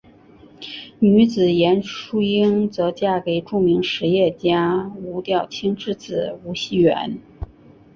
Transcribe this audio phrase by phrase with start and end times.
[0.97, 7.19] 女子严淑英则嫁给著名实业家吴调卿之子吴熙元。